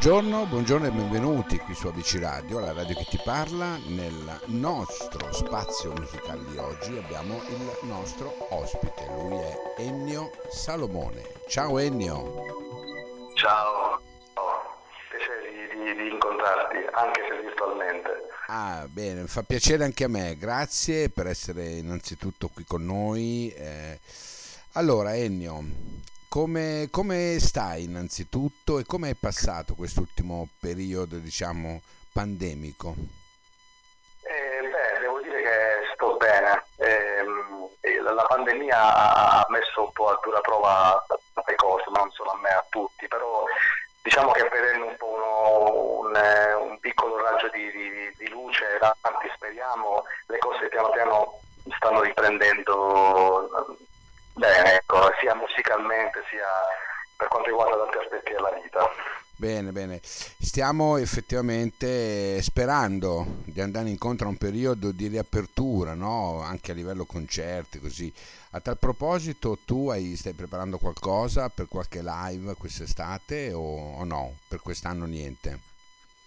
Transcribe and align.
Buongiorno, 0.00 0.46
buongiorno 0.46 0.86
e 0.86 0.90
benvenuti 0.92 1.58
qui 1.58 1.74
su 1.74 1.88
ABC 1.88 2.18
Radio, 2.20 2.60
la 2.60 2.72
radio 2.72 2.94
che 2.94 3.04
ti 3.10 3.18
parla. 3.24 3.76
Nel 3.88 4.40
nostro 4.44 5.32
spazio 5.32 5.92
musicale 5.92 6.44
di 6.44 6.56
oggi 6.56 6.96
abbiamo 6.96 7.34
il 7.48 7.76
nostro 7.88 8.32
ospite, 8.50 9.04
lui 9.08 9.38
è 9.38 9.58
Ennio 9.78 10.30
Salomone. 10.50 11.20
Ciao 11.48 11.80
Ennio. 11.80 13.32
Ciao, 13.34 14.00
piacere 15.10 15.50
di, 15.50 15.82
di, 15.82 16.02
di 16.02 16.10
incontrarti, 16.12 16.76
anche 16.92 17.20
se 17.28 17.40
virtualmente. 17.40 18.10
Ah, 18.46 18.86
bene, 18.88 19.26
fa 19.26 19.42
piacere 19.42 19.82
anche 19.82 20.04
a 20.04 20.08
me, 20.08 20.36
grazie 20.36 21.08
per 21.08 21.26
essere 21.26 21.70
innanzitutto 21.70 22.46
qui 22.54 22.62
con 22.64 22.84
noi. 22.84 23.52
Eh, 23.52 23.98
allora, 24.74 25.16
Ennio, 25.16 25.60
come, 26.38 26.86
come 26.92 27.40
stai 27.40 27.82
innanzitutto 27.82 28.78
e 28.78 28.84
come 28.84 29.10
è 29.10 29.14
passato 29.18 29.74
quest'ultimo 29.74 30.46
periodo, 30.60 31.16
diciamo, 31.16 31.80
pandemico? 32.12 32.94
Eh, 34.22 34.60
beh, 34.62 35.00
devo 35.00 35.20
dire 35.20 35.42
che 35.42 35.90
sto 35.94 36.16
bene. 36.16 36.62
Eh, 36.76 37.24
la 38.02 38.22
pandemia 38.22 38.94
ha 38.94 39.46
messo 39.48 39.82
un 39.82 39.90
po' 39.90 40.10
a 40.10 40.20
dura 40.22 40.40
prova 40.40 41.04
tante 41.34 41.56
cose, 41.56 41.86
non 41.92 42.08
solo 42.12 42.30
a 42.30 42.38
me, 42.38 42.50
a 42.50 42.64
tutti, 42.68 43.08
però 43.08 43.42
diciamo 44.00 44.30
che 44.30 44.48
vedendo 44.48 44.86
un 44.86 44.96
po' 44.96 45.08
uno, 45.08 46.06
un, 46.06 46.70
un, 46.70 46.78
piccolo 46.78 47.20
raggio 47.20 47.48
di, 47.48 47.68
di, 47.72 48.12
di 48.16 48.28
luce 48.28 48.64
davanti, 48.78 49.28
speriamo, 49.34 50.04
le 50.26 50.38
cose 50.38 50.68
piano 50.68 50.90
piano 50.90 51.40
stanno 51.74 52.00
riprendendo 52.00 53.76
Bene, 54.38 54.76
ecco, 54.76 55.10
sia 55.18 55.34
musicalmente 55.34 56.17
sia 56.30 56.46
per 57.16 57.28
quanto 57.28 57.48
riguarda 57.48 57.76
tanti 57.76 57.98
aspetti 57.98 58.32
della 58.32 58.50
vita. 58.62 58.88
Bene, 59.38 59.70
bene. 59.70 60.00
Stiamo 60.02 60.96
effettivamente 60.96 62.42
sperando 62.42 63.24
di 63.44 63.60
andare 63.60 63.88
incontro 63.88 64.26
a 64.26 64.30
un 64.30 64.36
periodo 64.36 64.90
di 64.90 65.06
riapertura, 65.06 65.94
no? 65.94 66.40
anche 66.42 66.72
a 66.72 66.74
livello 66.74 67.04
concerti, 67.04 67.78
così. 67.78 68.12
A 68.52 68.60
tal 68.60 68.78
proposito, 68.78 69.56
tu 69.64 69.90
hai, 69.90 70.16
stai 70.16 70.32
preparando 70.32 70.78
qualcosa 70.78 71.50
per 71.50 71.68
qualche 71.68 72.00
live 72.02 72.54
quest'estate 72.54 73.52
o, 73.52 73.98
o 73.98 74.04
no? 74.04 74.34
Per 74.48 74.60
quest'anno 74.60 75.04
niente? 75.04 75.58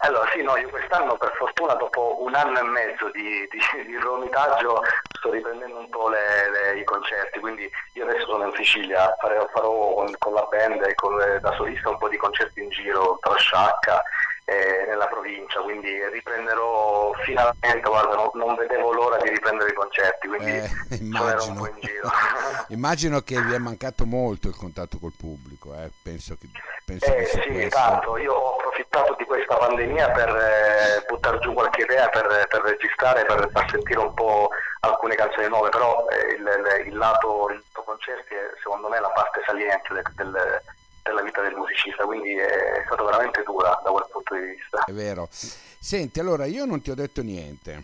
Allora 0.04 0.30
sì, 0.34 0.42
no, 0.42 0.56
io 0.56 0.70
quest'anno 0.70 1.18
per 1.18 1.34
fortuna 1.38 1.74
dopo 1.74 2.24
un 2.24 2.34
anno 2.34 2.60
e 2.60 2.64
mezzo 2.64 3.12
di, 3.12 3.48
di, 3.52 3.86
di 3.86 3.98
romitaggio 3.98 4.82
sto 5.22 5.30
riprendendo 5.30 5.78
un 5.78 5.90
po' 5.90 6.10
le, 6.10 6.50
le, 6.50 6.80
i 6.80 6.84
concerti, 6.84 7.40
quindi 7.40 7.70
io 7.94 8.08
adesso 8.08 8.26
sono 8.26 8.46
in 8.46 8.54
Sicilia, 8.56 9.16
farò, 9.20 9.48
farò 9.54 9.94
con, 9.94 10.12
con, 10.18 10.34
la 10.34 10.48
band 10.50 10.82
e 10.82 10.96
con, 10.96 11.16
da 11.40 11.54
solista 11.54 11.90
un 11.90 11.98
po' 12.00 12.10
di 12.10 12.18
concerti 12.18 12.62
in 12.62 12.70
giro 12.70 13.20
tra 13.22 13.36
Sciacca 13.36 14.04
e 14.46 14.86
nella 14.88 15.08
provincia, 15.08 15.62
quindi 15.62 15.90
riprenderò 16.10 17.14
finalmente, 17.24 17.88
guarda, 17.88 18.16
non, 18.16 18.30
non, 18.34 18.56
vedevo 18.56 18.92
l'ora 18.92 19.18
di 19.18 19.30
riprendere 19.30 19.70
i 19.70 19.74
concerti, 19.74 20.28
quindi 20.28 20.52
eh, 20.52 20.96
immagino. 21.00 21.52
un 21.52 21.58
po' 21.58 21.68
in 21.68 21.80
giro. 21.80 22.10
immagino 22.70 23.22
che 23.22 23.40
vi 23.40 23.54
è 23.54 23.58
mancato 23.58 24.06
molto 24.06 24.48
il 24.48 24.56
contatto 24.56 24.98
col 25.00 25.14
pubblico, 25.18 25.74
eh? 25.76 25.90
penso 26.02 26.36
che... 26.40 26.48
Penso 26.84 27.14
eh, 27.14 27.26
sì, 27.26 27.40
questo. 27.40 27.70
tanto, 27.70 28.18
io 28.18 28.34
ho 28.34 28.56
approfittato 28.58 29.16
di 29.18 29.26
questa 29.26 29.56
pandemia 29.56 30.10
per 30.12 30.30
eh, 30.30 31.06
buttare 31.08 31.40
giù 31.40 31.54
qualche 31.54 31.84
idea, 31.84 32.10
per, 32.10 32.48
per, 32.50 32.62
registrare, 32.62 33.24
per 33.24 33.50
far 33.52 33.70
sentire 33.70 34.00
un 34.00 34.14
po' 34.14 34.50
alcune 34.82 35.16
canzoni 35.16 35.48
nuove, 35.48 35.70
però 35.70 36.06
eh, 36.10 36.34
il, 36.34 36.88
il, 36.88 36.98
lato, 36.98 37.50
il 37.50 37.62
lato 37.64 37.84
concerti 37.84 38.34
è 38.34 38.52
secondo 38.62 38.90
me 38.90 39.00
la 39.00 39.12
parte 39.12 39.42
saliente 39.46 39.94
del, 39.94 40.04
del, 40.16 40.62
della 41.04 41.22
vita 41.22 41.42
del 41.42 41.56
musicista, 41.56 42.06
quindi 42.06 42.34
è 42.36 42.84
stato 42.86 43.06
veramente 43.06 43.44
dura 43.44 43.80
da 43.84 43.92
quel 43.92 44.06
punto 44.12 44.36
di 44.36 44.42
vista. 44.42 44.84
È 44.84 44.92
vero. 44.92 45.30
Senti, 45.32 46.20
allora 46.20 46.46
io 46.46 46.66
non 46.66 46.82
ti 46.82 46.92
ho 46.92 46.96
detto 46.96 47.24
niente. 47.24 47.84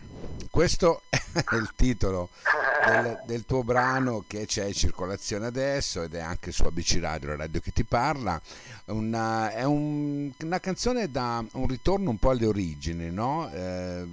Questo 0.50 1.02
è 1.10 1.54
il 1.54 1.72
titolo 1.74 2.28
del, 2.86 3.22
del, 3.26 3.44
tuo 3.44 3.64
brano 3.64 4.24
che 4.26 4.46
c'è 4.46 4.66
in 4.66 4.72
circolazione 4.72 5.46
adesso 5.46 6.02
ed 6.02 6.14
è 6.14 6.20
anche 6.20 6.52
su 6.52 6.62
ABC 6.62 6.98
Radio, 7.00 7.30
la 7.30 7.36
radio 7.36 7.60
che 7.60 7.72
ti 7.72 7.84
parla. 7.84 8.40
Una, 8.86 9.50
è 9.50 9.64
un, 9.64 10.30
una 10.42 10.60
canzone 10.60 11.10
da 11.10 11.44
un 11.52 11.66
ritorno 11.66 12.10
un 12.10 12.18
po' 12.18 12.30
alle 12.30 12.46
origini, 12.46 13.10
no? 13.10 13.50
Eh, 13.52 14.06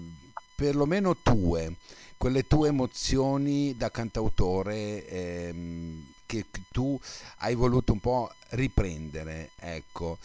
perlomeno 0.55 1.17
tue, 1.17 1.75
quelle 2.17 2.47
tue 2.47 2.69
emozioni 2.69 3.75
da 3.77 3.91
cantautore 3.91 5.07
ehm, 5.07 6.13
che, 6.25 6.45
tu 6.71 6.99
hai 7.39 7.55
voluto 7.55 7.91
un 7.91 7.99
po' 7.99 8.31
riprendere. 8.49 9.51
Ecco. 9.59 10.17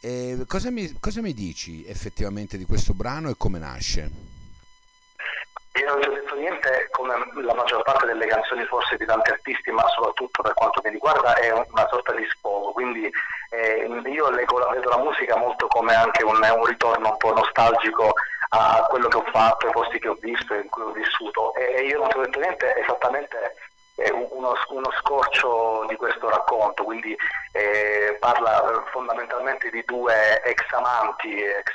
Eh, 0.00 0.44
cosa, 0.46 0.70
mi, 0.70 0.96
cosa 1.00 1.20
mi 1.20 1.34
dici 1.34 1.84
effettivamente 1.86 2.56
di 2.56 2.64
questo 2.64 2.94
brano 2.94 3.30
e 3.30 3.34
come 3.36 3.58
nasce? 3.58 4.36
Io 5.74 5.86
non 5.86 6.00
ti 6.00 6.08
ho 6.08 6.12
detto 6.12 6.34
niente, 6.34 6.88
come 6.90 7.14
la 7.42 7.54
maggior 7.54 7.82
parte 7.82 8.06
delle 8.06 8.26
canzoni 8.26 8.64
forse 8.64 8.96
di 8.96 9.04
tanti 9.04 9.30
artisti, 9.30 9.70
ma 9.70 9.86
soprattutto 9.88 10.42
per 10.42 10.54
quanto 10.54 10.80
mi 10.82 10.90
riguarda 10.90 11.34
è 11.36 11.52
una 11.52 11.86
sorta 11.88 12.14
di 12.14 12.26
sfogo, 12.30 12.72
quindi 12.72 13.08
eh, 13.50 13.86
io 14.06 14.30
leggo, 14.30 14.68
vedo 14.70 14.88
la 14.88 14.98
musica 14.98 15.36
molto 15.36 15.66
come 15.68 15.94
anche 15.94 16.24
un, 16.24 16.36
un, 16.36 16.64
ritorno 16.64 17.10
un 17.10 17.16
po' 17.16 17.32
nostalgico 17.32 18.12
a 18.50 18.86
quello 18.88 19.08
che 19.08 19.16
ho 19.18 19.24
fatto, 19.30 19.66
ai 19.66 19.72
posti 19.72 19.98
che 19.98 20.08
ho 20.08 20.16
visto 20.20 20.54
in 20.54 20.68
cui 20.68 20.82
ho 20.82 20.92
vissuto 20.92 21.54
e, 21.54 21.86
io 21.86 21.98
non 21.98 22.08
ti 22.08 22.16
ho 22.16 22.22
detto 22.22 22.40
niente 22.40 22.76
esattamente 22.76 23.54
uno, 24.12 24.54
uno, 24.68 24.90
scorcio 25.00 25.84
di 25.88 25.96
questo 25.96 26.28
racconto, 26.28 26.84
quindi 26.84 27.16
eh, 27.52 28.16
parla 28.20 28.84
fondamentalmente 28.92 29.70
di 29.70 29.82
due 29.84 30.40
ex 30.42 30.62
amanti, 30.72 31.42
ex 31.42 31.72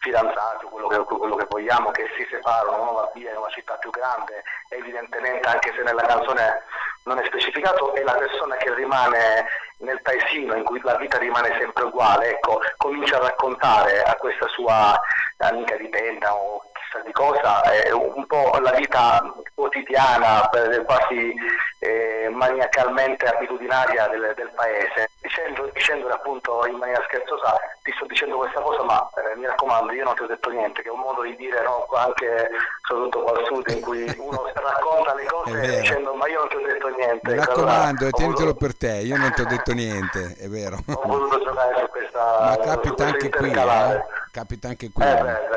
fidanzati, 0.00 0.66
quello 0.66 0.88
che, 0.88 0.98
quello 0.98 1.36
che 1.36 1.46
vogliamo, 1.48 1.90
che 1.90 2.06
si 2.16 2.26
separano, 2.30 2.82
uno 2.82 2.92
va 2.92 3.10
via 3.14 3.30
in 3.30 3.38
una 3.38 3.48
città 3.48 3.74
più 3.76 3.90
grande, 3.90 4.42
evidentemente 4.68 5.48
anche 5.48 5.72
se 5.74 5.82
nella 5.82 6.02
canzone 6.02 6.62
non 7.04 7.18
è 7.18 7.24
specificato, 7.24 7.94
è 7.94 8.02
la 8.02 8.14
persona 8.14 8.56
che 8.56 8.74
rimane 8.74 9.46
nel 9.78 10.00
paesino 10.02 10.54
in 10.54 10.64
cui 10.64 10.80
la 10.82 10.96
vita 10.96 11.18
rimane 11.18 11.56
sempre 11.58 11.84
uguale, 11.84 12.30
ecco, 12.30 12.60
comincia 12.76 13.16
a 13.16 13.22
raccontare 13.22 14.02
a 14.02 14.14
questa 14.16 14.46
sua 14.48 15.00
amica 15.38 15.76
di 15.76 15.88
penna 15.88 16.34
o 16.34 16.62
chissà 16.94 17.00
di 17.04 17.12
cosa, 17.12 17.62
eh, 17.62 17.92
un 17.92 18.26
po' 18.26 18.56
la 18.62 18.70
vita 18.72 19.34
quotidiana, 19.54 20.48
quasi 20.84 21.34
eh, 21.80 22.28
maniacalmente 22.30 23.26
abitudinaria 23.26 24.06
del, 24.08 24.32
del 24.36 24.50
paese, 24.54 25.10
dicendo, 25.20 25.68
dicendole 25.72 26.14
appunto 26.14 26.64
in 26.66 26.76
maniera 26.76 27.02
scherzosa 27.06 27.58
ti 27.82 27.92
sto 27.96 28.06
dicendo 28.06 28.36
questa 28.36 28.60
cosa 28.60 28.82
ma 28.84 29.08
eh, 29.16 29.36
mi 29.36 29.46
raccomando 29.46 29.92
io 29.92 30.04
non 30.04 30.14
ti 30.14 30.22
ho 30.22 30.26
detto 30.26 30.50
niente, 30.50 30.82
che 30.82 30.88
è 30.88 30.92
un 30.92 31.00
modo 31.00 31.22
di 31.22 31.36
dire 31.36 31.62
no, 31.62 31.86
anche 31.94 32.50
soprattutto 32.86 33.22
qua 33.22 33.38
al 33.38 33.44
sud 33.46 33.68
in 33.70 33.80
cui 33.80 34.14
uno 34.18 34.50
racconta 34.54 35.14
le 35.14 35.24
cose 35.30 35.80
dicendo 35.80 36.14
ma 36.14 36.28
io 36.28 36.38
non 36.40 36.48
ti 36.48 36.56
ho 36.56 36.66
detto 36.66 36.88
niente. 36.88 37.32
Mi 37.32 37.38
raccomando, 37.38 38.04
allora, 38.04 38.10
tenitelo 38.10 38.34
voluto... 38.34 38.54
per 38.54 38.76
te, 38.76 38.92
io 38.98 39.16
non 39.16 39.32
ti 39.32 39.40
ho 39.40 39.46
detto 39.46 39.72
niente, 39.72 40.36
è 40.38 40.48
vero. 40.48 40.78
Ho 40.86 41.02
voluto 41.06 41.42
giocare 41.42 41.78
su 41.78 41.86
questa... 41.88 42.38
Ma 42.40 42.56
capita 42.58 43.06
anche 43.06 43.28
qui, 43.30 43.50
eh? 43.50 44.04
capita 44.30 44.68
anche 44.68 44.90
qui. 44.92 45.04
Eh, 45.04 45.14
beh, 45.14 45.46
beh. 45.48 45.53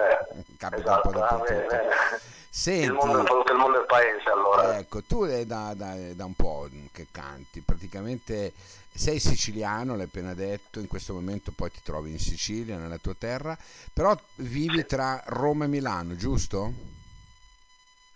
Capita 0.57 0.81
esatto, 0.81 1.07
un 1.07 1.13
po' 1.13 1.19
dappertutto. 1.19 2.25
Senti, 2.49 2.85
il 2.85 2.93
mondo, 2.93 3.23
tutto 3.23 3.51
il 3.51 3.57
mondo 3.57 3.77
del 3.77 3.85
paese 3.85 4.29
allora. 4.31 4.77
Ecco, 4.77 5.03
tu 5.03 5.25
è 5.25 5.45
da, 5.45 5.73
da, 5.75 5.93
da, 6.13 6.25
un 6.25 6.33
po' 6.33 6.67
che 6.91 7.07
canti, 7.11 7.61
praticamente 7.61 8.53
sei 8.91 9.19
siciliano, 9.19 9.95
l'hai 9.95 10.05
appena 10.05 10.33
detto, 10.33 10.79
in 10.79 10.87
questo 10.87 11.13
momento 11.13 11.51
poi 11.55 11.69
ti 11.69 11.81
trovi 11.83 12.11
in 12.11 12.19
Sicilia, 12.19 12.77
nella 12.77 12.97
tua 12.97 13.13
terra, 13.17 13.55
però 13.93 14.17
vivi 14.37 14.85
tra 14.87 15.21
Roma 15.27 15.65
e 15.65 15.67
Milano, 15.67 16.15
giusto? 16.15 16.73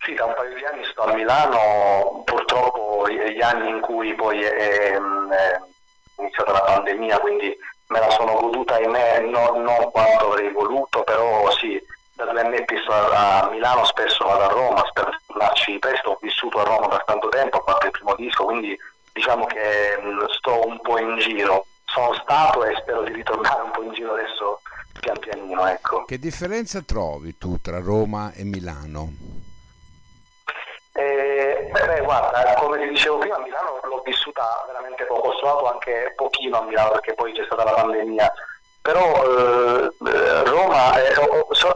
Sì, 0.00 0.14
da 0.14 0.24
un 0.24 0.34
paio 0.34 0.56
di 0.56 0.64
anni 0.64 0.84
sto 0.86 1.02
a 1.02 1.14
Milano, 1.14 2.22
purtroppo 2.24 3.08
gli 3.08 3.40
anni 3.40 3.68
in 3.68 3.80
cui 3.80 4.12
poi 4.16 4.42
è, 4.42 4.52
è 4.52 5.00
iniziata 6.18 6.50
la 6.50 6.62
pandemia, 6.62 7.20
quindi 7.20 7.56
me 7.86 7.98
la 8.00 8.10
sono 8.10 8.34
goduta 8.40 8.74
ahimè 8.74 9.20
non, 9.20 9.62
non 9.62 9.90
quanto 9.92 10.32
avrei 10.32 10.50
voluto, 10.50 11.04
però 11.04 11.48
sì, 11.52 11.80
me 12.32 12.64
sto 12.64 12.92
a 12.92 13.48
Milano, 13.50 13.84
spesso 13.84 14.24
vado 14.24 14.44
a 14.44 14.48
Roma, 14.48 14.82
di 14.92 15.18
tornarci 15.26 15.78
presto, 15.78 16.10
ho 16.10 16.18
vissuto 16.20 16.60
a 16.60 16.64
Roma 16.64 16.88
per 16.88 17.04
tanto 17.04 17.28
tempo, 17.28 17.58
ho 17.58 17.64
fatto 17.66 17.86
il 17.86 17.92
primo 17.92 18.14
disco, 18.14 18.44
quindi 18.44 18.78
diciamo 19.12 19.46
che 19.46 19.98
mh, 20.00 20.26
sto 20.36 20.66
un 20.66 20.80
po' 20.80 20.98
in 20.98 21.18
giro. 21.18 21.66
Sono 21.84 22.14
stato 22.14 22.64
e 22.64 22.74
spero 22.76 23.02
di 23.02 23.12
ritornare 23.12 23.62
un 23.62 23.70
po' 23.70 23.82
in 23.82 23.92
giro 23.92 24.14
adesso 24.14 24.60
pian 25.00 25.18
pianino. 25.18 25.66
Ecco. 25.66 26.04
Che 26.04 26.18
differenza 26.18 26.80
trovi 26.82 27.36
tu 27.36 27.60
tra 27.60 27.80
Roma 27.80 28.32
e 28.32 28.44
Milano? 28.44 29.12
Eh, 30.94 31.68
beh, 31.70 32.00
guarda, 32.02 32.54
come 32.54 32.78
ti 32.78 32.88
dicevo 32.88 33.18
prima, 33.18 33.36
a 33.36 33.40
Milano 33.40 33.80
l'ho 33.82 34.02
vissuta 34.04 34.64
veramente 34.66 35.04
poco, 35.04 35.32
sono 35.32 35.50
stato 35.50 35.72
anche 35.72 36.12
pochino 36.16 36.58
a 36.58 36.62
Milano 36.64 36.90
perché 36.92 37.14
poi 37.14 37.32
c'è 37.32 37.44
stata 37.44 37.64
la 37.64 37.72
pandemia 37.72 38.32
però 38.82 39.24
eh, 39.24 40.44
Roma 40.44 41.00
eh, 41.00 41.14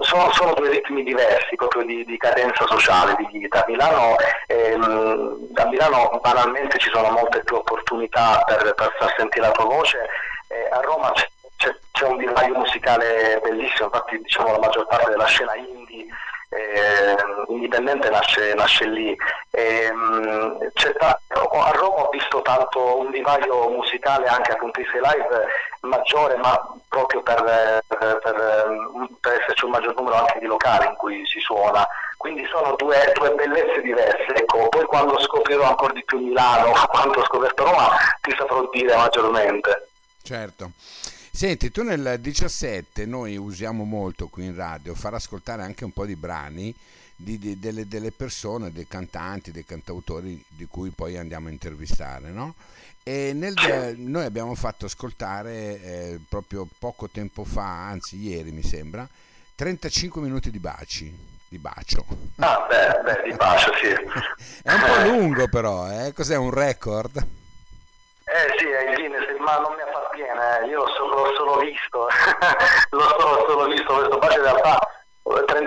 so, 0.01 0.33
sono 0.33 0.55
due 0.55 0.71
ritmi 0.71 1.03
diversi 1.05 1.55
proprio 1.55 1.85
di, 1.85 2.05
di 2.05 2.17
cadenza 2.17 2.67
sociale, 2.67 3.15
di 3.17 3.39
vita. 3.39 3.65
Milano, 3.69 4.17
ehm, 4.47 5.49
a 5.55 5.65
Milano 5.67 6.19
banalmente 6.23 6.79
ci 6.79 6.91
sono 6.93 7.11
molte 7.11 7.43
più 7.45 7.57
opportunità 7.57 8.43
per, 8.45 8.75
per 8.75 8.95
far 8.99 9.15
sentire 9.17 9.47
la 9.47 9.53
tua 9.53 9.65
voce, 9.65 10.09
eh, 10.49 10.69
a 10.71 10.81
Roma 10.81 11.13
c'è, 11.13 11.75
c'è, 11.93 12.07
un 12.07 12.17
vivaio 12.17 12.55
musicale 12.55 13.41
bellissimo, 13.43 13.89
infatti 13.93 14.19
diciamo 14.21 14.53
la 14.53 14.59
maggior 14.59 14.87
parte 14.87 15.11
della 15.11 15.27
scena 15.27 15.55
indie 15.55 16.07
eh, 16.49 17.17
indipendente 17.49 18.09
nasce, 18.11 18.55
nasce 18.55 18.87
lì. 18.87 19.17
E, 19.51 19.93
mh, 19.93 20.59
a 21.67 21.71
Roma 21.71 22.03
ho 22.03 22.09
visto 22.11 22.43
tanto 22.43 22.99
un 22.99 23.11
vivaio 23.11 23.69
musicale 23.71 24.27
anche 24.27 24.53
a 24.53 24.57
punti 24.57 24.83
live 24.83 25.47
maggiore, 25.81 26.37
ma 26.37 26.76
proprio 26.89 27.23
per, 27.23 27.83
per, 27.87 28.19
per, 28.23 29.19
per, 29.21 29.41
esserci 29.41 29.65
un 29.65 29.71
maggior 29.71 29.95
numero 29.97 30.17
anche 30.17 30.39
di 30.39 30.47
locali 30.47 30.87
in 30.87 30.97
cui 30.97 31.25
si 31.27 31.41
suona. 31.41 31.87
Quindi 32.17 32.47
sono 32.47 32.75
due, 32.77 33.13
due 33.15 33.35
bellezze 33.35 33.81
diverse. 33.83 34.35
Ecco, 34.35 34.69
poi 34.69 34.85
quando 34.85 35.19
scoprirò 35.21 35.69
ancora 35.69 35.93
di 35.93 36.05
più 36.05 36.19
Milano, 36.19 36.73
quanto 36.89 37.21
ho 37.21 37.25
scoperto 37.25 37.65
Roma, 37.65 37.91
ti 38.21 38.35
saprò 38.37 38.69
dire 38.73 38.97
maggiormente. 38.97 39.89
Certo. 40.23 40.71
Senti, 41.31 41.71
tu 41.71 41.83
nel 41.83 42.17
17 42.19 43.05
noi 43.05 43.37
usiamo 43.37 43.85
molto 43.85 44.29
qui 44.29 44.47
in 44.47 44.57
radio 44.57 44.95
far 44.95 45.15
ascoltare 45.15 45.63
anche 45.63 45.85
un 45.85 45.93
po' 45.93 46.07
di 46.07 46.17
brani 46.17 46.75
di, 47.17 47.39
di, 47.39 47.59
delle, 47.59 47.89
delle, 47.89 48.13
persone, 48.13 48.71
dei 48.71 48.87
cantanti, 48.87 49.51
dei 49.51 49.65
cantautori 49.65 50.43
di 50.49 50.67
cui 50.67 50.91
poi 50.91 51.17
andiamo 51.17 51.49
a 51.49 51.51
intervistare, 51.51 52.31
no? 52.31 52.55
E 53.03 53.33
nel, 53.33 53.55
noi 53.97 54.25
abbiamo 54.25 54.55
fatto 54.55 54.85
ascoltare 54.85 55.81
eh, 55.81 56.21
proprio 56.29 56.67
poco 56.79 57.09
tempo 57.09 57.45
fa, 57.45 57.87
anzi 57.89 58.17
ieri 58.19 58.51
mi 58.51 58.63
sembra, 58.63 59.09
35 59.55 60.21
minuti 60.21 60.51
di 60.51 60.59
baci, 60.59 61.17
di 61.49 61.59
bacio. 61.59 62.05
Ah, 62.39 62.67
beh, 62.69 63.01
beh 63.03 63.23
di 63.31 63.37
bacio, 63.37 63.73
sì. 63.77 63.89
È 64.63 64.73
un 64.73 64.81
po' 64.81 65.09
lungo 65.09 65.49
però, 65.49 65.89
eh? 65.89 66.13
Cos'è 66.13 66.37
un 66.37 66.51
record? 66.51 67.17
Eh 67.17 68.59
sì, 68.59 68.67
è 68.67 68.91
il 68.91 68.97
Guinness, 68.97 69.39
ma 69.39 69.57
non 69.59 69.75
mi 69.77 69.83
appartiene, 69.83 70.67
io 70.69 70.85
l'ho 70.85 71.35
solo 71.37 71.59
visto, 71.61 72.09
l'ho 72.91 73.17
solo, 73.21 73.47
solo 73.49 73.67
visto 73.69 73.95
questo 73.95 74.19
bacio 74.19 74.37
in 74.39 74.43
realtà 74.43 74.97
35 75.45 75.66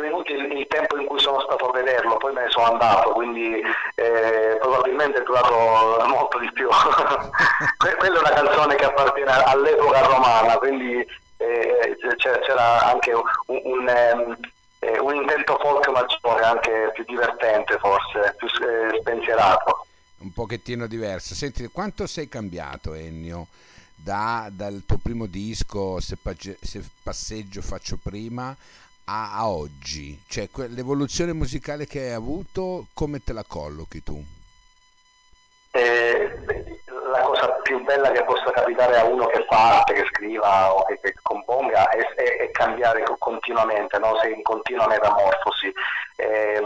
minuti 0.00 0.32
il, 0.32 0.66
tempo 0.68 0.98
in 0.98 1.06
cui 1.06 1.18
sono 1.20 1.40
stato 1.40 1.68
a 1.68 1.72
vederlo, 1.72 2.16
poi 2.16 2.32
me 2.32 2.42
ne 2.42 2.50
sono 2.50 2.72
andato, 2.72 3.10
quindi 3.10 3.60
eh, 3.94 4.58
probabilmente 4.60 5.20
è 5.20 5.22
durato 5.22 6.04
molto 6.06 6.38
di 6.38 6.50
più. 6.52 6.68
Quella 7.98 8.16
è 8.16 8.18
una 8.18 8.30
canzone 8.30 8.74
che 8.74 8.84
appartiene 8.84 9.30
all'epoca 9.30 10.06
romana, 10.06 10.56
quindi 10.58 11.06
eh, 11.38 11.96
c'era 12.16 12.90
anche 12.90 13.12
un, 13.12 13.22
un, 13.46 13.88
eh, 14.80 14.98
un, 14.98 15.14
intento 15.14 15.58
folk 15.60 15.88
maggiore, 15.88 16.44
anche 16.44 16.90
più 16.94 17.04
divertente 17.06 17.78
forse, 17.78 18.34
più 18.36 18.46
eh, 18.46 18.98
spensierato. 19.00 19.86
Un 20.18 20.32
pochettino 20.32 20.86
diverso. 20.86 21.34
Senti, 21.34 21.66
quanto 21.68 22.06
sei 22.06 22.28
cambiato 22.28 22.94
Ennio? 22.94 23.46
Da, 24.00 24.48
dal 24.52 24.84
tuo 24.86 24.98
primo 24.98 25.26
disco 25.26 25.98
se, 25.98 26.16
se 26.60 26.84
passeggio 27.02 27.60
faccio 27.60 27.98
prima 28.00 28.56
a, 29.08 29.32
a 29.32 29.48
oggi? 29.48 30.22
Cioè, 30.28 30.48
l'evoluzione 30.68 31.32
musicale 31.32 31.86
che 31.86 32.00
hai 32.00 32.12
avuto, 32.12 32.86
come 32.92 33.22
te 33.24 33.32
la 33.32 33.44
collochi 33.46 34.02
tu? 34.02 34.22
Eh, 35.70 36.40
la 37.10 37.20
cosa 37.20 37.48
più 37.62 37.82
bella 37.84 38.10
che 38.10 38.24
possa 38.24 38.50
capitare 38.50 38.98
a 38.98 39.04
uno 39.04 39.26
che 39.26 39.44
fa 39.48 39.78
arte, 39.78 39.94
che 39.94 40.06
scriva 40.12 40.74
o 40.74 40.84
che, 40.84 40.98
che 41.00 41.14
componga 41.22 41.88
è, 41.88 41.98
è, 42.14 42.36
è, 42.38 42.50
cambiare 42.50 43.02
continuamente, 43.18 43.98
no? 43.98 44.18
sei 44.20 44.34
in 44.34 44.42
continua 44.42 44.86
metamorfosi. 44.86 45.72
Eh, 46.16 46.60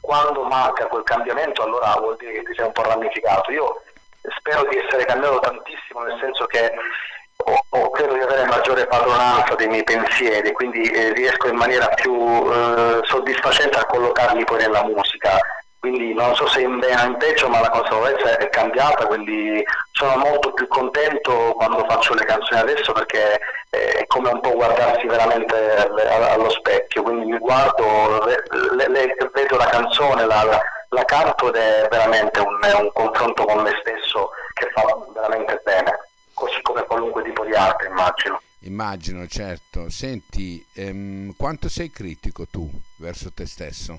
quando 0.00 0.44
manca 0.44 0.86
quel 0.86 1.02
cambiamento 1.02 1.62
allora 1.62 1.94
vuol 1.98 2.16
dire 2.16 2.32
che 2.32 2.42
ti 2.42 2.54
sei 2.54 2.66
un 2.66 2.72
po' 2.72 2.82
ramificato. 2.82 3.50
Io 3.50 3.82
spero 4.38 4.68
di 4.68 4.76
essere 4.76 5.04
cambiato 5.04 5.40
tantissimo 5.40 6.02
nel 6.02 6.18
senso 6.20 6.46
che 6.46 6.72
o, 7.52 7.78
o 7.78 7.90
credo 7.90 8.14
di 8.14 8.20
avere 8.20 8.46
maggiore 8.46 8.86
padronanza 8.86 9.54
dei 9.54 9.68
miei 9.68 9.84
pensieri, 9.84 10.52
quindi 10.52 10.82
eh, 10.82 11.12
riesco 11.12 11.48
in 11.48 11.56
maniera 11.56 11.86
più 11.88 12.14
eh, 12.14 13.00
soddisfacente 13.02 13.78
a 13.78 13.86
collocarli 13.86 14.44
poi 14.44 14.58
nella 14.58 14.84
musica. 14.84 15.38
Quindi 15.78 16.14
non 16.14 16.32
so 16.36 16.46
se 16.46 16.60
in 16.60 16.78
bene 16.78 17.02
o 17.02 17.06
in 17.06 17.16
peggio, 17.16 17.48
ma 17.48 17.60
la 17.60 17.68
consapevolezza 17.68 18.36
è 18.36 18.48
cambiata, 18.50 19.04
quindi 19.06 19.60
sono 19.90 20.16
molto 20.16 20.52
più 20.52 20.68
contento 20.68 21.54
quando 21.56 21.84
faccio 21.88 22.14
le 22.14 22.24
canzoni 22.24 22.60
adesso 22.60 22.92
perché 22.92 23.40
è 23.68 24.06
come 24.06 24.30
un 24.30 24.40
po' 24.40 24.52
guardarsi 24.52 25.08
veramente 25.08 25.90
allo 26.30 26.50
specchio, 26.50 27.02
quindi 27.02 27.32
mi 27.32 27.38
guardo, 27.38 28.24
le, 28.26 28.88
le, 28.88 29.16
vedo 29.32 29.56
la 29.56 29.66
canzone, 29.66 30.24
la, 30.24 30.44
la, 30.44 30.62
la 30.90 31.04
canto 31.04 31.48
ed 31.48 31.56
è 31.56 31.88
veramente 31.90 32.38
un, 32.38 32.60
un 32.62 32.92
confronto 32.92 33.44
con 33.44 33.62
me 33.62 33.72
stesso 33.80 34.30
che 34.52 34.70
fa 34.72 34.84
veramente 35.12 35.60
bene 35.64 35.91
come 36.72 36.86
qualunque 36.86 37.22
tipo 37.22 37.44
di 37.44 37.52
arte, 37.52 37.86
immagino. 37.86 38.40
Immagino, 38.60 39.26
certo. 39.26 39.90
Senti, 39.90 40.64
ehm, 40.74 41.34
quanto 41.36 41.68
sei 41.68 41.90
critico 41.90 42.46
tu 42.46 42.68
verso 42.96 43.30
te 43.32 43.46
stesso? 43.46 43.98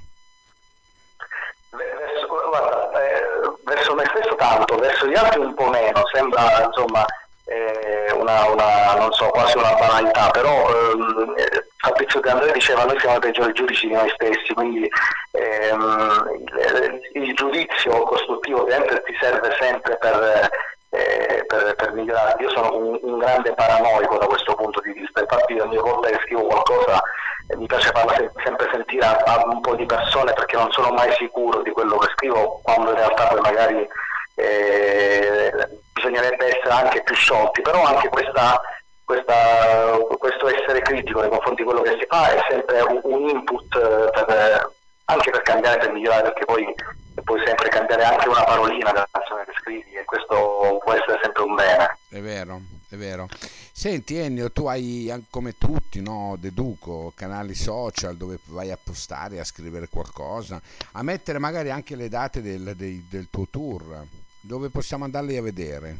Verso, 1.69 2.27
guarda, 2.27 2.91
eh, 3.01 3.21
verso 3.63 3.93
me 3.93 4.05
stesso 4.05 4.35
tanto, 4.35 4.75
verso 4.77 5.07
gli 5.07 5.15
altri 5.15 5.39
un 5.39 5.53
po' 5.53 5.69
meno, 5.69 6.01
sembra 6.11 6.63
insomma 6.65 7.05
eh, 7.45 8.11
una, 8.13 8.49
una, 8.49 8.95
non 8.95 9.11
so, 9.11 9.27
quasi 9.27 9.57
una 9.57 9.73
banalità, 9.73 10.29
però 10.31 10.69
ehm, 10.69 11.33
eh, 11.37 11.67
Fabrizio 11.77 12.21
De 12.21 12.29
Andrea 12.29 12.53
diceva 12.53 12.85
noi 12.85 12.99
siamo 12.99 13.17
i 13.17 13.19
peggiori 13.19 13.53
giudici 13.53 13.87
di 13.87 13.93
noi 13.93 14.09
stessi, 14.15 14.53
quindi 14.53 14.89
ehm, 15.31 16.29
il, 16.37 17.21
il, 17.21 17.33
giudizio 17.33 18.03
costruttivo 18.03 18.61
ovviamente 18.61 19.03
ti 19.03 19.15
serve 19.19 19.55
sempre 19.59 19.97
per 19.97 20.49
eh, 20.93 21.43
per, 21.47 21.75
per, 21.75 21.91
migliorare. 21.93 22.41
Io 22.43 22.49
sono 22.51 22.77
un, 22.77 22.99
un, 23.01 23.17
grande 23.17 23.51
paranoico 23.53 24.17
da 24.17 24.27
questo 24.27 24.53
punto 24.53 24.79
di 24.81 24.93
vista, 24.93 25.21
infatti 25.21 25.57
ogni 25.57 25.77
volta 25.77 26.09
che 26.09 26.19
scrivo 26.23 26.43
qualcosa 26.43 27.01
eh, 27.47 27.57
mi 27.57 27.65
piace 27.65 27.89
farla 27.91 28.13
se, 28.13 28.29
sempre 28.43 28.69
sentire 28.71 29.03
a, 29.03 29.17
a, 29.25 29.43
un 29.47 29.59
po' 29.59 29.75
di 29.75 29.87
persone 29.87 30.33
perché 30.33 30.55
non 30.55 30.71
sono 30.71 30.91
mai 30.91 31.11
sicuro 31.13 31.63
di 31.63 31.71
quello 31.71 31.97
che 31.97 32.11
scrivo, 32.13 32.59
quando 32.61 32.91
in 32.91 32.97
realtà 32.97 33.25
poi 33.27 33.41
magari 33.41 33.87
eh, 34.35 35.51
bisognerebbe 35.93 36.57
essere 36.57 36.73
anche 36.73 37.01
più 37.01 37.15
sciolti, 37.15 37.61
però 37.61 37.83
anche 37.83 38.09
questa, 38.09 38.61
questa, 39.03 39.97
questo 40.19 40.47
essere 40.47 40.81
critico 40.81 41.21
nei 41.21 41.29
confronti 41.29 41.63
di 41.63 41.69
quello 41.69 41.81
che 41.81 41.97
si 41.99 42.05
fa 42.07 42.29
è 42.29 42.45
sempre 42.49 42.81
un, 42.81 42.99
un 43.01 43.29
input 43.29 43.75
eh, 43.75 44.25
per, 44.25 44.71
anche 45.05 45.31
per 45.31 45.41
cambiare, 45.41 45.79
per 45.79 45.91
migliorare, 45.91 46.21
perché 46.21 46.45
poi 46.45 46.73
puoi 47.21 47.41
sempre 47.45 47.69
cambiare 47.69 48.03
anche 48.03 48.27
una 48.27 48.43
parolina 48.43 48.91
della 48.91 49.07
canzone 49.11 49.45
che 49.45 49.53
scrivi 49.59 49.91
e 49.93 50.03
questo 50.05 50.79
può 50.83 50.93
essere 50.93 51.19
sempre 51.21 51.43
un 51.43 51.55
bene. 51.55 51.97
È 52.09 52.19
vero, 52.19 52.61
è 52.89 52.95
vero. 52.95 53.27
Senti 53.71 54.17
Ennio, 54.17 54.51
tu 54.51 54.67
hai 54.67 55.25
come 55.29 55.57
tutti, 55.57 56.01
no, 56.01 56.35
deduco, 56.39 57.11
canali 57.15 57.55
social 57.55 58.15
dove 58.15 58.39
vai 58.45 58.71
a 58.71 58.77
postare, 58.81 59.39
a 59.39 59.43
scrivere 59.43 59.87
qualcosa, 59.89 60.61
a 60.93 61.03
mettere 61.03 61.39
magari 61.39 61.69
anche 61.69 61.95
le 61.95 62.09
date 62.09 62.41
del, 62.41 62.73
del, 62.75 63.03
del 63.09 63.27
tuo 63.29 63.47
tour, 63.49 64.05
dove 64.41 64.69
possiamo 64.69 65.05
andarli 65.05 65.37
a 65.37 65.41
vedere? 65.41 65.97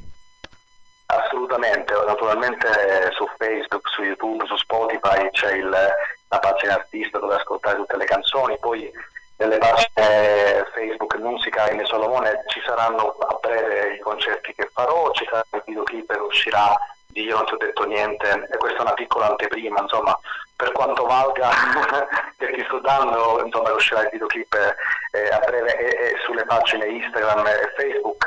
Assolutamente, 1.07 1.93
naturalmente 2.05 2.67
su 3.11 3.25
Facebook, 3.37 3.87
su 3.89 4.03
YouTube, 4.03 4.45
su 4.45 4.55
Spotify 4.57 5.29
c'è 5.31 5.55
il, 5.55 5.69
la 5.69 6.39
pagina 6.39 6.75
artista 6.75 7.19
dove 7.19 7.35
ascoltare 7.35 7.77
tutte 7.77 7.97
le 7.97 8.05
canzoni, 8.05 8.57
poi 8.59 8.91
nelle 9.37 9.57
pagine 9.57 10.65
Facebook 10.73 11.15
Musica 11.17 11.67
e 11.67 11.85
Solomone 11.85 12.43
ci 12.47 12.61
saranno 12.65 13.15
a 13.19 13.37
breve 13.41 13.95
i 13.95 13.99
concerti 13.99 14.53
che 14.53 14.69
farò, 14.73 15.11
ci 15.11 15.25
sarà 15.25 15.43
il 15.51 15.63
videoclip 15.65 16.11
che 16.11 16.19
uscirà 16.19 16.75
di 17.07 17.23
Io 17.23 17.35
non 17.35 17.45
ti 17.45 17.53
ho 17.53 17.57
detto 17.57 17.85
niente 17.85 18.47
e 18.51 18.57
questa 18.57 18.79
è 18.79 18.81
una 18.81 18.93
piccola 18.93 19.29
anteprima, 19.29 19.79
insomma, 19.81 20.17
per 20.55 20.71
quanto 20.71 21.05
valga 21.05 21.49
per 22.35 22.51
chi 22.51 22.63
sto 22.65 22.79
dando, 22.79 23.41
insomma, 23.45 23.71
uscirà 23.71 24.01
il 24.01 24.09
videoclip 24.11 24.75
eh, 25.11 25.27
a 25.29 25.39
breve 25.39 25.77
e, 25.77 25.85
e, 25.85 26.15
sulle 26.23 26.43
pagine 26.45 26.87
Instagram 26.87 27.45
e 27.45 27.73
Facebook 27.77 28.25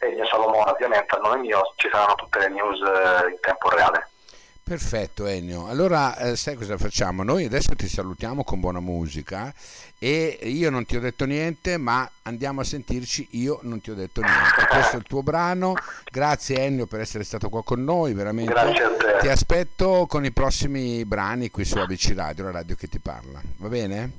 eh, 0.00 0.20
e 0.20 0.24
Solomone 0.26 0.70
ovviamente 0.70 1.14
a 1.14 1.18
nome 1.18 1.38
mio 1.38 1.72
ci 1.76 1.88
saranno 1.90 2.14
tutte 2.14 2.38
le 2.40 2.48
news 2.48 2.78
eh, 2.80 3.30
in 3.30 3.40
tempo 3.40 3.70
reale. 3.70 4.08
Perfetto 4.70 5.26
Ennio, 5.26 5.66
allora 5.66 6.16
eh, 6.16 6.36
sai 6.36 6.54
cosa 6.54 6.78
facciamo? 6.78 7.24
Noi 7.24 7.44
adesso 7.44 7.74
ti 7.74 7.88
salutiamo 7.88 8.44
con 8.44 8.60
buona 8.60 8.78
musica 8.78 9.52
e 9.98 10.38
io 10.42 10.70
non 10.70 10.86
ti 10.86 10.94
ho 10.96 11.00
detto 11.00 11.24
niente 11.24 11.76
ma 11.76 12.08
andiamo 12.22 12.60
a 12.60 12.64
sentirci 12.64 13.26
Io 13.32 13.58
non 13.62 13.80
ti 13.80 13.90
ho 13.90 13.96
detto 13.96 14.20
niente. 14.20 14.66
Questo 14.70 14.94
è 14.94 14.98
il 15.00 15.06
tuo 15.08 15.24
brano, 15.24 15.74
grazie 16.08 16.60
Ennio 16.60 16.86
per 16.86 17.00
essere 17.00 17.24
stato 17.24 17.48
qua 17.48 17.64
con 17.64 17.82
noi, 17.82 18.14
veramente. 18.14 18.52
Grazie 18.52 18.84
a 18.84 18.90
te. 18.90 19.16
Ti 19.18 19.28
aspetto 19.28 20.06
con 20.08 20.24
i 20.24 20.30
prossimi 20.30 21.04
brani 21.04 21.50
qui 21.50 21.64
su 21.64 21.76
ABC 21.76 22.12
Radio, 22.14 22.44
la 22.44 22.52
radio 22.52 22.76
che 22.76 22.86
ti 22.86 23.00
parla, 23.00 23.40
va 23.56 23.68
bene? 23.68 24.12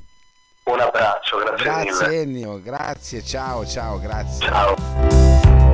Un 0.63 0.81
abbraccio, 0.81 1.38
grazie, 1.38 1.63
grazie. 1.63 2.20
Ennio, 2.20 2.62
grazie, 2.62 3.24
ciao 3.24 3.65
ciao, 3.65 4.01
grazie. 4.01 4.46
Ciao. 4.46 5.71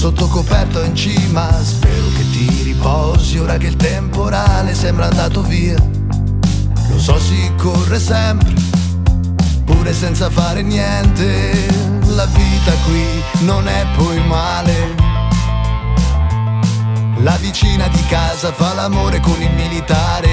Sotto 0.00 0.28
coperto 0.28 0.82
in 0.82 0.96
cima. 0.96 1.46
Spero 1.62 2.08
che 2.16 2.30
ti 2.30 2.62
riposi 2.62 3.36
ora 3.36 3.58
che 3.58 3.66
il 3.66 3.76
tempo 3.76 4.20
morale 4.20 4.74
sembra 4.74 5.04
andato 5.06 5.42
via. 5.42 5.76
Lo 6.88 6.98
so 6.98 7.18
si 7.18 7.52
corre 7.58 7.98
sempre, 7.98 8.54
pure 9.66 9.92
senza 9.92 10.30
fare 10.30 10.62
niente. 10.62 11.66
La 12.14 12.24
vita 12.24 12.72
qui 12.86 13.04
non 13.40 13.68
è 13.68 13.84
poi 13.94 14.26
male. 14.26 14.94
La 17.18 17.36
vicina 17.36 17.86
di 17.88 18.02
casa 18.06 18.52
fa 18.52 18.72
l'amore 18.72 19.20
con 19.20 19.36
il 19.42 19.52
militare, 19.52 20.30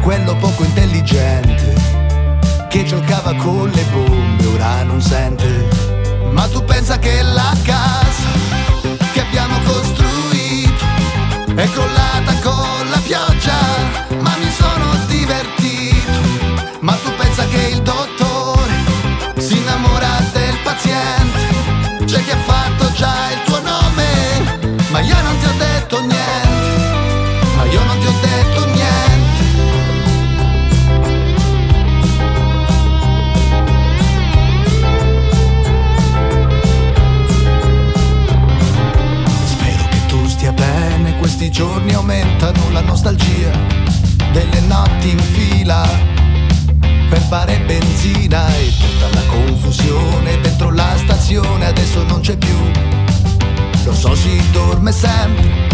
quello 0.00 0.34
poco 0.36 0.64
intelligente, 0.64 1.74
che 2.70 2.84
giocava 2.84 3.34
con 3.34 3.68
le 3.68 3.84
bombe, 3.92 4.46
ora 4.46 4.82
non 4.84 5.02
sente. 5.02 5.68
Ma 6.30 6.48
tu 6.48 6.64
pensa 6.64 6.98
che 6.98 7.20
la 7.20 7.54
casa 7.62 8.05
abbiamo 9.38 9.60
costruito. 9.64 10.84
È 11.54 11.68
crollata 11.70 12.34
con 12.42 12.88
la 12.90 13.00
pioggia, 13.04 14.05
giorni 41.56 41.94
aumentano 41.94 42.68
la 42.70 42.82
nostalgia 42.82 43.50
delle 44.30 44.60
notti 44.60 45.08
in 45.08 45.18
fila 45.18 45.88
per 47.08 47.18
fare 47.30 47.58
benzina 47.60 48.46
e 48.56 48.70
tutta 48.78 49.08
la 49.14 49.24
confusione 49.26 50.38
dentro 50.42 50.70
la 50.70 50.92
stazione 50.98 51.64
adesso 51.64 52.04
non 52.04 52.20
c'è 52.20 52.36
più. 52.36 52.58
Lo 53.84 53.94
so 53.94 54.14
si 54.14 54.38
dorme 54.50 54.92
sempre 54.92 55.66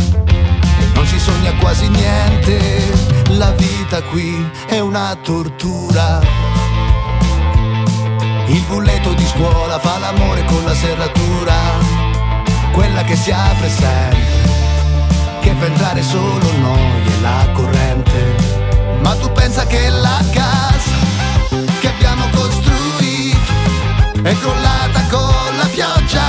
e 0.79 0.85
non 0.95 1.05
si 1.05 1.19
sogna 1.19 1.53
quasi 1.55 1.89
niente. 1.89 2.61
La 3.31 3.51
vita 3.51 4.03
qui 4.03 4.49
è 4.69 4.79
una 4.79 5.19
tortura. 5.21 6.21
Il 8.47 8.63
bulletto 8.69 9.15
di 9.15 9.27
scuola 9.27 9.81
fa 9.81 9.99
l'amore 9.99 10.45
con 10.45 10.63
la 10.63 10.75
serratura, 10.77 11.55
quella 12.71 13.03
che 13.03 13.17
si 13.17 13.33
apre 13.33 13.69
sempre, 13.69 14.42
fa 15.63 15.67
entrare 15.67 16.03
solo 16.03 16.51
noi 16.59 17.07
e 17.07 17.21
la 17.21 17.49
corrente. 17.53 18.37
Ma 19.01 19.15
tu 19.15 19.31
pensa 19.33 19.65
che 19.67 19.89
la 19.91 20.21
casa 20.33 20.97
che 21.81 21.89
abbiamo 21.89 22.25
costruito 22.33 23.53
è 24.23 24.35
crollata 24.39 25.03
con 25.09 25.57
la 25.57 25.67
pioggia, 25.67 26.27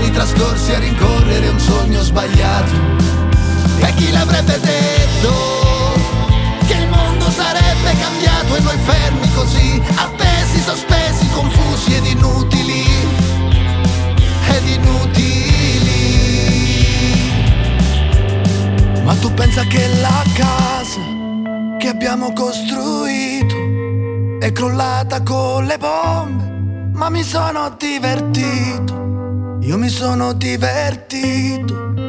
giorni 0.00 0.10
trascorsi 0.10 0.72
a 0.72 0.78
rincorrere 0.78 1.48
un 1.48 1.58
sogno 1.58 2.00
sbagliato. 2.00 2.72
E 3.80 3.94
chi 3.94 4.10
l'avrebbe 4.10 4.58
detto 4.60 5.32
che 6.66 6.74
il 6.74 6.88
mondo 6.88 7.30
sarebbe 7.30 7.94
cambiato 8.00 8.56
e 8.56 8.60
noi 8.60 8.78
fermi 8.78 9.32
così, 9.34 9.82
appesi, 9.96 10.60
sospesi, 10.60 11.28
confusi 11.30 11.94
ed 11.94 12.06
inutili, 12.06 12.84
ed 14.48 14.68
inutili. 14.68 15.18
Ma 19.04 19.14
tu 19.14 19.32
pensa 19.34 19.64
che 19.64 19.86
la 20.00 20.22
casa 20.34 21.00
che 21.78 21.88
abbiamo 21.88 22.32
costruito 22.32 23.56
è 24.40 24.52
crollata 24.52 25.22
con 25.22 25.64
le 25.66 25.76
bombe, 25.78 26.44
ma 26.92 27.08
mi 27.10 27.22
sono 27.22 27.74
divertito, 27.78 28.99
io 29.70 29.78
mi 29.78 29.88
sono 29.88 30.32
divertito. 30.32 31.99